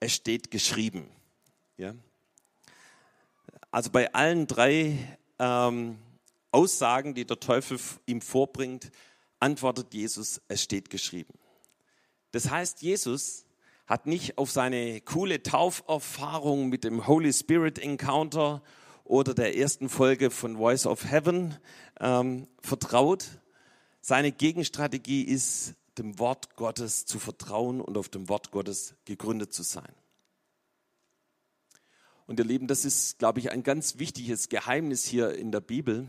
[0.00, 1.08] es steht geschrieben.
[1.78, 1.94] Ja?
[3.74, 4.96] Also bei allen drei
[5.40, 5.98] ähm,
[6.52, 8.92] Aussagen, die der Teufel ihm vorbringt,
[9.40, 11.34] antwortet Jesus, es steht geschrieben.
[12.30, 13.46] Das heißt, Jesus
[13.88, 18.62] hat nicht auf seine coole Tauferfahrung mit dem Holy Spirit Encounter
[19.02, 21.56] oder der ersten Folge von Voice of Heaven
[21.98, 23.26] ähm, vertraut.
[24.00, 29.64] Seine Gegenstrategie ist, dem Wort Gottes zu vertrauen und auf dem Wort Gottes gegründet zu
[29.64, 29.92] sein.
[32.26, 36.08] Und ihr Lieben, das ist, glaube ich, ein ganz wichtiges Geheimnis hier in der Bibel,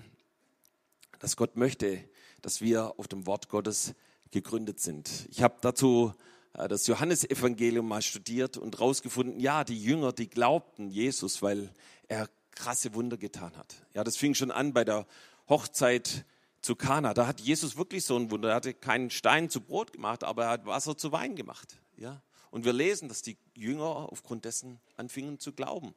[1.19, 1.99] dass Gott möchte,
[2.41, 3.95] dass wir auf dem Wort Gottes
[4.32, 5.28] gegründet sind.
[5.30, 6.13] Ich habe dazu
[6.54, 11.69] äh, das Johannesevangelium mal studiert und herausgefunden, ja, die Jünger, die glaubten Jesus, weil
[12.08, 13.75] er krasse Wunder getan hat.
[13.93, 15.06] Ja, das fing schon an bei der
[15.49, 16.25] Hochzeit
[16.62, 17.13] zu Kana.
[17.13, 18.49] Da hat Jesus wirklich so ein Wunder.
[18.49, 21.78] Er hatte keinen Stein zu Brot gemacht, aber er hat Wasser zu Wein gemacht.
[21.97, 25.93] Ja, und wir lesen, dass die Jünger aufgrund dessen anfingen zu glauben.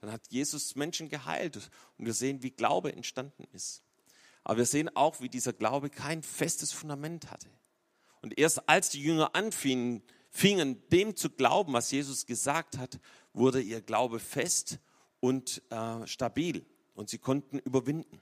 [0.00, 1.56] Dann hat Jesus Menschen geheilt
[1.98, 3.82] und wir sehen, wie Glaube entstanden ist.
[4.44, 7.48] Aber wir sehen auch, wie dieser Glaube kein festes Fundament hatte.
[8.22, 12.98] Und erst als die Jünger anfingen, fingen, dem zu glauben, was Jesus gesagt hat,
[13.32, 14.78] wurde ihr Glaube fest
[15.20, 18.20] und äh, stabil und sie konnten überwinden.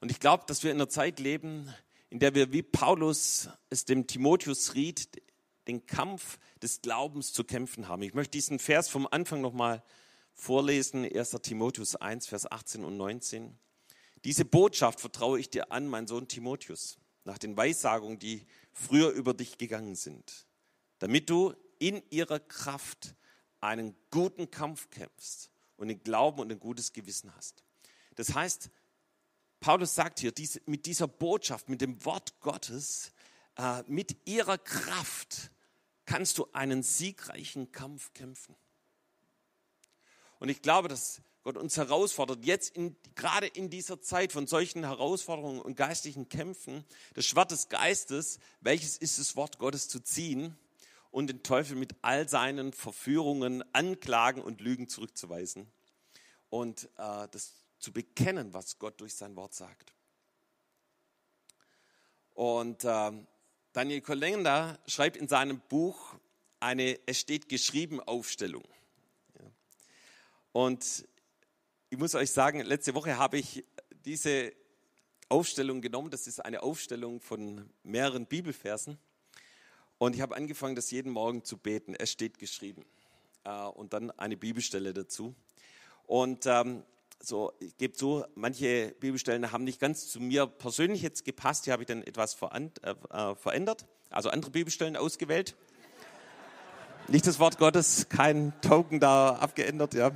[0.00, 1.72] Und ich glaube, dass wir in einer Zeit leben,
[2.10, 5.08] in der wir wie Paulus es dem Timotheus riet,
[5.66, 8.02] den Kampf des Glaubens zu kämpfen haben.
[8.02, 9.82] Ich möchte diesen Vers vom Anfang nochmal
[10.34, 11.30] vorlesen, 1.
[11.42, 13.58] Timotheus 1, Vers 18 und 19.
[14.24, 19.34] Diese Botschaft vertraue ich dir an, mein Sohn Timotheus nach den Weissagungen, die früher über
[19.34, 20.46] dich gegangen sind,
[20.98, 23.14] damit du in ihrer Kraft
[23.60, 27.64] einen guten Kampf kämpfst und den Glauben und ein gutes Gewissen hast.
[28.16, 28.70] Das heißt,
[29.60, 30.32] Paulus sagt hier,
[30.66, 33.12] mit dieser Botschaft, mit dem Wort Gottes,
[33.62, 35.50] äh, mit ihrer Kraft
[36.04, 38.56] kannst du einen siegreichen Kampf kämpfen.
[40.40, 44.84] Und ich glaube, dass Gott uns herausfordert, jetzt in, gerade in dieser Zeit von solchen
[44.84, 50.56] Herausforderungen und geistlichen Kämpfen, das Schwert des Geistes, welches ist das Wort Gottes zu ziehen
[51.12, 55.70] und den Teufel mit all seinen Verführungen, Anklagen und Lügen zurückzuweisen
[56.50, 59.92] und äh, das zu bekennen, was Gott durch sein Wort sagt.
[62.34, 63.12] Und äh,
[63.72, 66.14] Daniel Kolenda schreibt in seinem Buch
[66.60, 68.64] eine Es steht geschrieben Aufstellung.
[70.52, 71.08] Und
[71.88, 73.64] ich muss euch sagen, letzte Woche habe ich
[74.04, 74.52] diese
[75.30, 76.10] Aufstellung genommen.
[76.10, 78.98] Das ist eine Aufstellung von mehreren Bibelversen.
[79.96, 81.94] Und ich habe angefangen, das jeden Morgen zu beten.
[81.94, 82.84] Es steht geschrieben.
[83.44, 85.34] Äh, und dann eine Bibelstelle dazu.
[86.06, 86.82] Und ähm,
[87.24, 91.66] so, ich gebe zu, manche Bibelstellen haben nicht ganz zu mir persönlich jetzt gepasst.
[91.66, 93.86] Die habe ich dann etwas äh, äh, verändert.
[94.10, 95.54] Also andere Bibelstellen ausgewählt.
[97.08, 100.12] Nicht das Wort Gottes, kein Token da abgeändert, ja.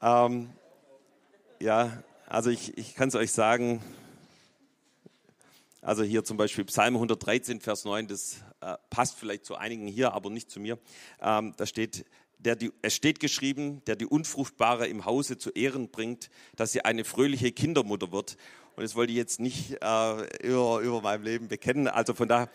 [0.00, 0.50] Ähm,
[1.60, 3.82] ja, also ich, ich kann es euch sagen,
[5.80, 10.12] also hier zum Beispiel Psalm 113, Vers 9, das äh, passt vielleicht zu einigen hier,
[10.12, 10.78] aber nicht zu mir.
[11.20, 12.06] Ähm, da steht,
[12.44, 16.84] der die, es steht geschrieben, der die Unfruchtbare im Hause zu Ehren bringt, dass sie
[16.84, 18.36] eine fröhliche Kindermutter wird.
[18.74, 21.88] Und das wollte ich jetzt nicht äh, über, über meinem Leben bekennen.
[21.88, 22.48] Also von da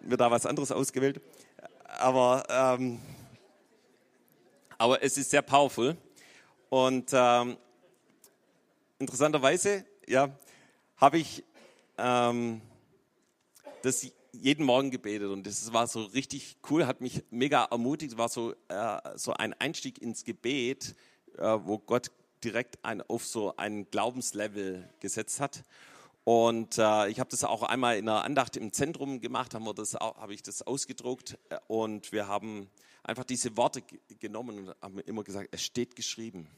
[0.00, 1.20] wird da was anderes ausgewählt.
[1.98, 3.00] Aber, ähm,
[4.78, 5.96] aber es ist sehr powerful.
[6.68, 7.56] Und ähm,
[8.98, 10.28] interessanterweise, ja,
[10.96, 11.44] habe ich
[11.98, 12.60] ähm,
[13.82, 14.06] das
[14.40, 18.54] jeden Morgen gebetet und das war so richtig cool, hat mich mega ermutigt, war so,
[18.68, 20.94] äh, so ein Einstieg ins Gebet,
[21.38, 22.10] äh, wo Gott
[22.42, 25.64] direkt ein, auf so ein Glaubenslevel gesetzt hat.
[26.24, 29.74] Und äh, ich habe das auch einmal in einer Andacht im Zentrum gemacht, haben wir
[30.00, 32.70] habe ich das ausgedruckt äh, und wir haben
[33.02, 33.82] einfach diese Worte
[34.20, 36.48] genommen und haben immer gesagt, es steht geschrieben.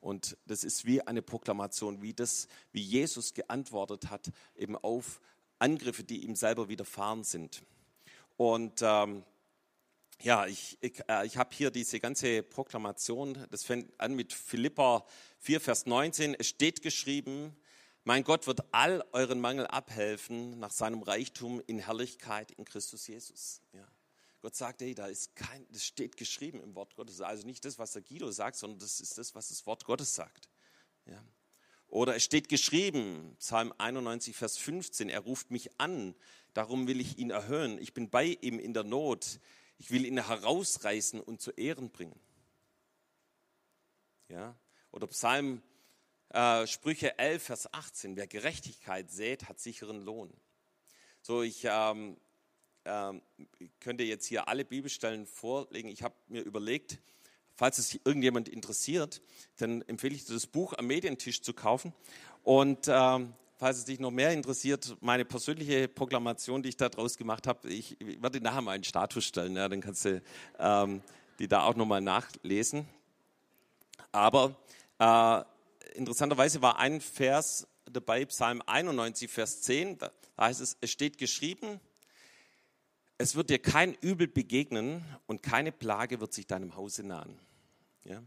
[0.00, 5.20] Und das ist wie eine Proklamation, wie das, wie Jesus geantwortet hat, eben auf
[5.62, 7.62] Angriffe, die ihm selber widerfahren sind.
[8.36, 9.24] Und ähm,
[10.20, 15.06] ja, ich, ich, äh, ich habe hier diese ganze Proklamation, das fängt an mit Philippa
[15.38, 16.34] 4, Vers 19.
[16.34, 17.56] Es steht geschrieben,
[18.04, 23.60] mein Gott wird all euren Mangel abhelfen nach seinem Reichtum in Herrlichkeit in Christus Jesus.
[23.72, 23.86] Ja.
[24.40, 27.20] Gott sagt, hey, da ist kein, das steht geschrieben im Wort Gottes.
[27.20, 30.12] Also nicht das, was der Guido sagt, sondern das ist das, was das Wort Gottes
[30.14, 30.48] sagt.
[31.06, 31.22] Ja.
[31.92, 36.14] Oder es steht geschrieben, Psalm 91, Vers 15, er ruft mich an,
[36.54, 37.76] darum will ich ihn erhöhen.
[37.76, 39.40] Ich bin bei ihm in der Not.
[39.76, 42.18] Ich will ihn herausreißen und zu Ehren bringen.
[44.30, 44.56] Ja.
[44.90, 45.60] Oder Psalm
[46.30, 50.32] äh, Sprüche 11, Vers 18, wer Gerechtigkeit sät, hat sicheren Lohn.
[51.20, 52.16] So, ich ähm,
[52.86, 53.20] ähm,
[53.58, 55.90] ich könnte jetzt hier alle Bibelstellen vorlegen.
[55.90, 57.00] Ich habe mir überlegt,
[57.62, 59.22] falls es irgendjemand interessiert,
[59.58, 61.92] dann empfehle ich dir das Buch am Medientisch zu kaufen.
[62.42, 67.16] Und ähm, falls es dich noch mehr interessiert, meine persönliche Proklamation, die ich da draus
[67.16, 70.20] gemacht habe, ich, werde nachher mal einen Status stellen, ja, dann kannst du
[70.58, 71.02] ähm,
[71.38, 72.88] die da auch nochmal nachlesen.
[74.10, 74.56] Aber
[74.98, 75.42] äh,
[75.94, 81.78] interessanterweise war ein Vers dabei, Psalm 91, Vers 10, da heißt es, es steht geschrieben,
[83.18, 87.38] es wird dir kein Übel begegnen und keine Plage wird sich deinem Hause nahen.
[88.04, 88.22] Ja?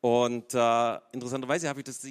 [0.00, 2.06] Und äh, interessanterweise habe ich das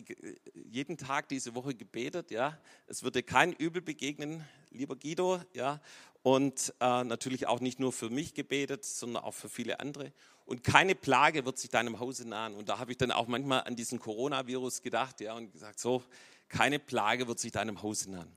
[0.54, 2.32] jeden Tag diese Woche gebetet.
[2.32, 5.40] Ja, es dir kein Übel begegnen, lieber Guido.
[5.54, 5.80] Ja,
[6.22, 10.12] und äh, natürlich auch nicht nur für mich gebetet, sondern auch für viele andere.
[10.46, 12.56] Und keine Plage wird sich deinem Hause nahen.
[12.56, 16.04] Und da habe ich dann auch manchmal an diesen Coronavirus gedacht, ja, und gesagt, so,
[16.50, 18.36] keine Plage wird sich deinem Hause nahen.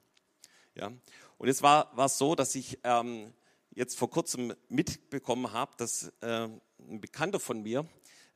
[0.74, 0.92] Ja,
[1.38, 3.32] und es war, war so, dass ich ähm,
[3.70, 6.48] jetzt vor kurzem mitbekommen habe, dass äh,
[6.78, 7.86] ein Bekannter von mir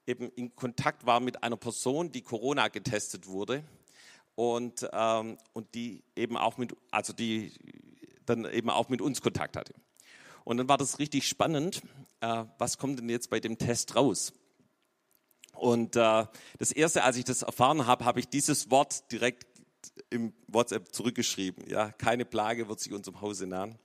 [0.07, 3.65] eben in Kontakt war mit einer Person, die Corona getestet wurde
[4.35, 7.53] und, ähm, und die eben auch mit, also die
[8.27, 9.75] dann eben auch mit uns Kontakt hatte.
[10.45, 11.83] Und dann war das richtig spannend.
[12.21, 14.33] Äh, was kommt denn jetzt bei dem Test raus?
[15.55, 16.27] Und äh,
[16.59, 19.47] das erste, als ich das erfahren habe, habe ich dieses Wort direkt
[20.11, 21.69] im WhatsApp zurückgeschrieben.
[21.69, 23.79] Ja, keine Plage wird sich unserem Hause nahen.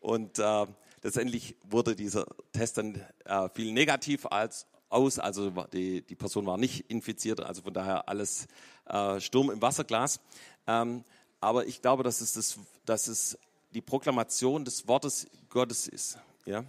[0.00, 0.66] Und äh,
[1.02, 6.58] letztendlich wurde dieser Test dann äh, viel negativ als aus, also die, die Person war
[6.58, 8.46] nicht infiziert, also von daher alles
[8.86, 10.20] äh, Sturm im Wasserglas.
[10.66, 11.04] Ähm,
[11.40, 13.38] aber ich glaube, dass es, das, dass es
[13.72, 16.18] die Proklamation des Wortes Gottes ist.
[16.44, 16.64] Ja?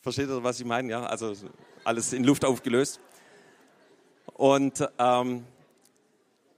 [0.00, 0.90] Versteht ihr, was ich meine?
[0.90, 1.34] Ja, also
[1.84, 3.00] alles in Luft aufgelöst.
[4.34, 5.44] Und, ähm,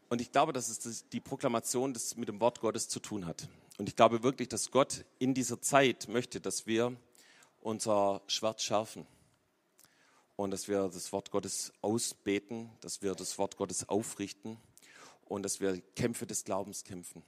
[0.09, 3.49] und ich glaube, dass es die Proklamation des, mit dem Wort Gottes zu tun hat.
[3.77, 6.97] Und ich glaube wirklich, dass Gott in dieser Zeit möchte, dass wir
[7.65, 9.07] unser Schwert schärfen
[10.37, 14.59] und dass wir das Wort Gottes ausbeten, dass wir das Wort Gottes aufrichten
[15.25, 17.23] und dass wir Kämpfe des Glaubens kämpfen.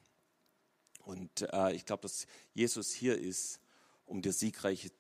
[1.05, 3.61] Und äh, ich glaube, dass Jesus hier ist,
[4.05, 4.91] um dir siegreiche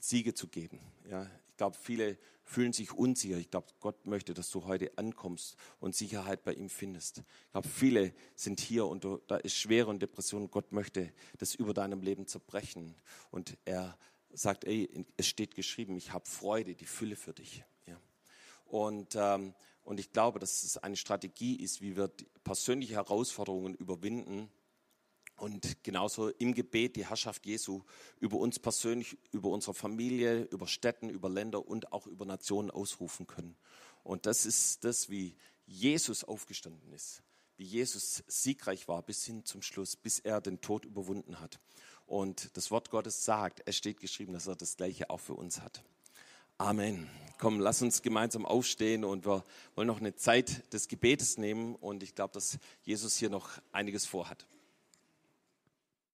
[0.00, 0.80] Siege zu geben.
[1.10, 3.36] Ja, ich glaube, viele fühlen sich unsicher.
[3.36, 7.18] Ich glaube, Gott möchte, dass du heute ankommst und Sicherheit bei ihm findest.
[7.18, 10.50] Ich glaube, viele sind hier und da ist Schwere und Depression.
[10.50, 12.94] Gott möchte das über deinem Leben zerbrechen
[13.30, 13.98] und er
[14.30, 17.64] sagt, ey, es steht geschrieben, ich habe Freude, die Fülle für dich.
[17.86, 18.00] Ja.
[18.66, 22.10] Und, ähm, und ich glaube, dass es eine Strategie ist, wie wir
[22.44, 24.50] persönliche Herausforderungen überwinden
[25.38, 27.82] und genauso im Gebet die Herrschaft Jesu
[28.18, 33.26] über uns persönlich, über unsere Familie, über Städten, über Länder und auch über Nationen ausrufen
[33.26, 33.56] können.
[34.02, 37.22] Und das ist das, wie Jesus aufgestanden ist,
[37.56, 41.60] wie Jesus siegreich war bis hin zum Schluss, bis er den Tod überwunden hat.
[42.08, 45.60] Und das Wort Gottes sagt, es steht geschrieben, dass er das Gleiche auch für uns
[45.60, 45.84] hat.
[46.56, 47.08] Amen.
[47.36, 49.44] Komm, lass uns gemeinsam aufstehen und wir
[49.74, 54.06] wollen noch eine Zeit des Gebetes nehmen und ich glaube, dass Jesus hier noch einiges
[54.06, 54.46] vorhat.